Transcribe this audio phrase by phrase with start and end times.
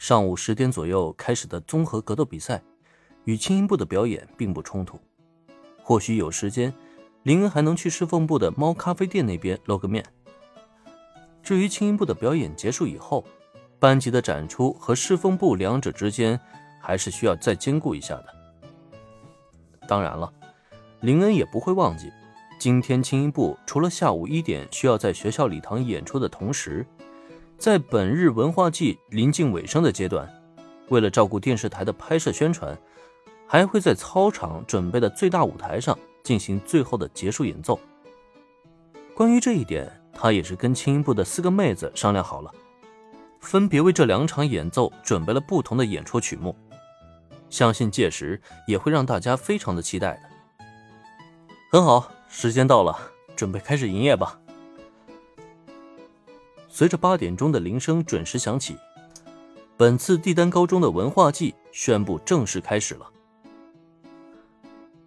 [0.00, 2.62] 上午十点左右开始的综合格斗比赛，
[3.24, 4.98] 与轻音部的表演并不冲突。
[5.82, 6.72] 或许有时间，
[7.24, 10.02] 林恩还能去侍奉部的猫咖啡店那边露个面。
[11.42, 13.22] 至于轻音部的表演结束以后，
[13.78, 16.40] 班级的展出和侍奉部两者之间
[16.80, 18.26] 还是需要再兼顾一下的。
[19.86, 20.32] 当然了，
[21.02, 22.10] 林恩也不会忘记，
[22.58, 26.86] 今天轻音部除了下午一点需要在学校礼堂演出的同时。
[27.60, 30.26] 在本日文化季临近尾声的阶段，
[30.88, 32.74] 为了照顾电视台的拍摄宣传，
[33.46, 37.78] 还会在操场准备的最大舞台上进行最后的结束演奏。
[39.14, 42.50] 关于这一点，他也是跟轻音部的四个妹子商量好了，
[43.40, 46.56] 分别为这两场演奏准备了不同的演出曲目，
[47.50, 50.64] 相信届时也会让大家非常的期待的。
[51.70, 52.98] 很好，时间到了，
[53.36, 54.39] 准备开始营业吧。
[56.72, 58.76] 随着八点钟的铃声准时响起，
[59.76, 63.10] 本次帝丹高中的文化季宣布正式开始了。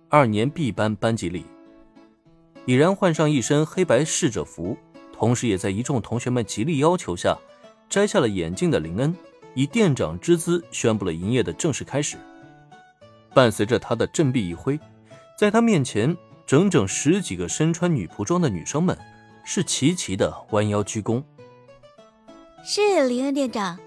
[0.10, 1.46] 二年 B 班班级里，
[2.66, 4.78] 已然换上一身黑白侍者服，
[5.14, 7.36] 同时也在一众同学们极力要求下，
[7.90, 9.16] 摘下了眼镜的林恩，
[9.56, 12.18] 以店长之姿宣布了营业的正式开始。
[13.34, 14.78] 伴随着他的振臂一挥，
[15.40, 18.96] 在他面前，整整十几个身穿女仆装的女生们
[19.46, 21.24] 是齐齐的弯腰鞠躬。
[22.66, 23.78] 是林恩店长。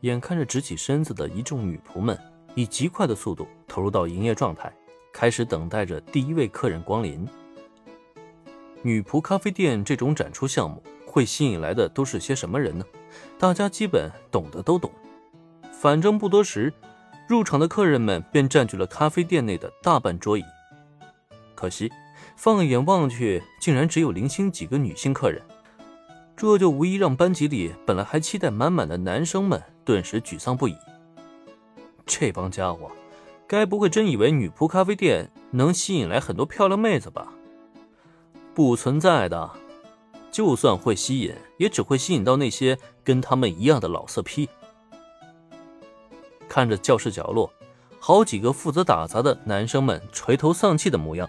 [0.00, 2.18] 眼看着直起身子的一众女仆们，
[2.56, 4.72] 以极快的速度投入到营业状态，
[5.12, 7.24] 开始等待着第一位客人光临。
[8.82, 12.84] 女仆咖啡店这种展出项目会吸引来的都是些什么人呢？
[13.38, 14.90] 大家基本懂得都懂。
[15.70, 16.72] 反正不多时，
[17.28, 20.42] 入场的客人们便占据了咖啡店内的大半桌椅。
[21.54, 21.92] 可惜，
[22.36, 25.40] 放眼望去，竟然只有零星几个女性客人。
[26.36, 30.76] 这就无疑让班级里本来还期待满满的男生们顿时沮丧不已。
[32.04, 32.90] 这帮家伙，
[33.46, 37.32] 该不会真以为女仆咖啡店能吸引来很多漂亮妹子吧？
[38.54, 39.50] 不存在的，
[40.30, 44.46] 就算会吸引，也只会吸引到那些跟他们一样的老色批。
[46.48, 47.50] 看着教室角落，
[47.98, 51.26] 好几个负责打杂的男生们垂头丧气的模样，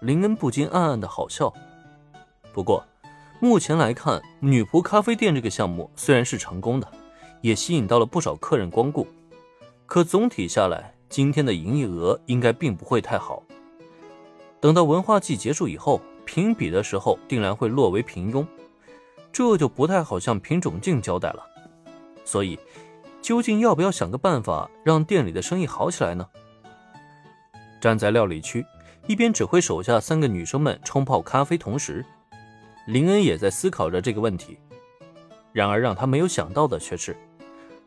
[0.00, 1.54] 林恩不禁暗暗的好笑。
[2.52, 2.84] 不过。
[3.44, 6.86] 目前来看，女仆咖啡店这个项目虽然是成功的，
[7.40, 9.04] 也吸引到了不少客人光顾，
[9.84, 13.42] 可总体下来，今天的营业额应该并不会太好。
[14.60, 18.46] 等到文化季结束以后，评比的时候定然会落为平庸，
[19.32, 21.44] 这就不太好向品种镜交代了。
[22.24, 22.56] 所以，
[23.20, 26.24] 究竟要不要想个办法让店里的生意好起来呢？
[27.80, 28.64] 站在料理区，
[29.08, 32.06] 一边指挥手下三个女生们冲泡咖啡，同时。
[32.86, 34.58] 林恩也在思考着这个问题，
[35.52, 37.16] 然而让他没有想到的却是，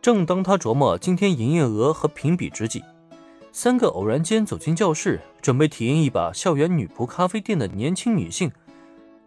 [0.01, 2.83] 正当他琢磨今天营业额和评比之际，
[3.51, 8.51] 三个偶然间走进教室，准备体验一把校园女仆咖啡店的年轻女性，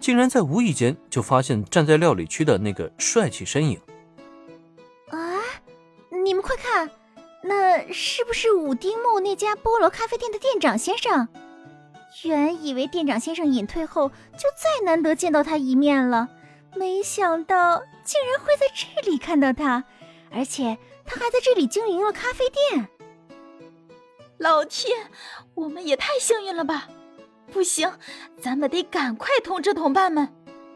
[0.00, 3.78] 竟然在无意间就发现站在料理区的那个帅气身影。
[5.10, 5.40] 啊！
[6.24, 6.90] 你们快看，
[7.42, 11.28] 那是不是武丁木那家菠萝咖啡店的店长先生？
[12.24, 16.28] 原以为店长先生隐退后就再难得见到他一面了，
[16.74, 19.84] 没想到竟然会在这里看到他，
[20.32, 22.88] 而且他还在这里经营了咖啡店。
[24.38, 25.10] 老天，
[25.54, 26.88] 我们也太幸运了吧！
[27.52, 27.92] 不行，
[28.40, 30.28] 咱们得赶快通知同伴们，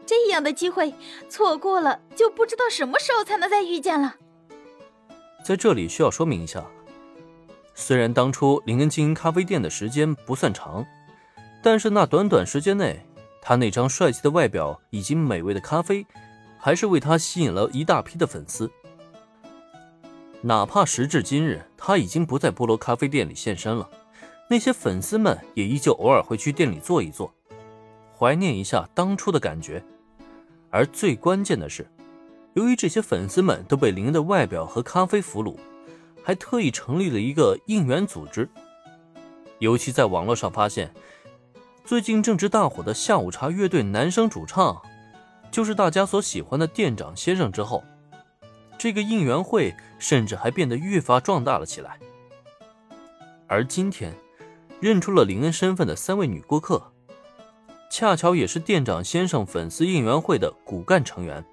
[0.05, 0.93] 这样的机会
[1.29, 4.15] 错过了就不知道什么时候才能再遇见了。
[5.43, 6.63] 在这里需要说明一下，
[7.73, 10.85] 虽然当初林恩经营咖啡店的时间不算长。
[11.63, 12.99] 但是那短短时间内，
[13.41, 16.05] 他那张帅气的外表以及美味的咖啡，
[16.59, 18.69] 还是为他吸引了一大批的粉丝。
[20.41, 23.89] 哪怕时至今日，他已经不在菠萝咖啡店里现身了，
[24.49, 27.33] 那些粉丝们也依旧偶尔会去店里坐一坐，
[28.19, 29.81] 怀念一下当初的感觉。
[30.69, 31.89] 而最关键的是，
[32.55, 35.55] 由于这些粉丝们都被林的外表和咖啡俘虏，
[36.21, 38.49] 还特意成立了一个应援组织，
[39.59, 40.93] 尤其在网络上发现。
[41.85, 44.81] 最近正值大火的下午茶乐队男生主唱，
[45.51, 47.83] 就是大家所喜欢的店长先生之后，
[48.77, 51.99] 这个应援会甚至还变得越发壮大了起来。
[53.47, 54.15] 而今天，
[54.79, 56.81] 认出了林恩身份的三位女顾客，
[57.89, 61.43] 恰巧也是店长先生粉丝应援会的骨干成员，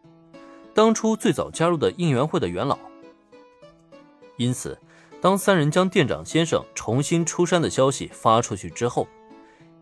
[0.72, 2.78] 当初最早加入的应援会的元老。
[4.36, 4.78] 因此，
[5.20, 9.08] 当三人将店长先生重新出山的消息发出去之后，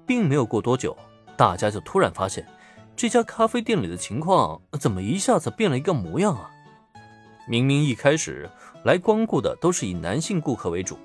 [0.09, 0.97] 并没有过多久，
[1.37, 2.45] 大家就突然发现，
[2.97, 6.51] 这家咖啡店里的情况怎么一下子变了一个模样啊？
[7.47, 8.49] 明明一开始
[8.85, 10.99] 来光顾的都是以男性顾客为主，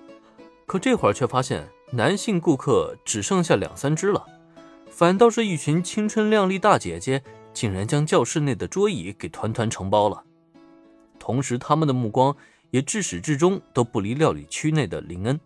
[0.65, 4.25] 可这会儿却发现男性顾客只剩下两三只了，
[4.89, 7.21] 反倒是一群青春靓丽大姐姐，
[7.53, 10.23] 竟然将教室内的桌椅给团团承包了。
[11.19, 12.35] 同时，他们的目光
[12.71, 15.39] 也至始至终都不离料理区内的林恩。